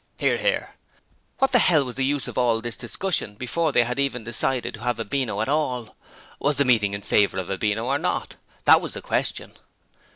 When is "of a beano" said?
7.37-7.85